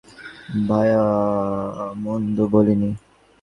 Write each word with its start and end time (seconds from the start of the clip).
ভায়া, 0.67 1.05
মন্দ 2.03 2.37
বল 2.51 2.67
নি। 2.81 2.89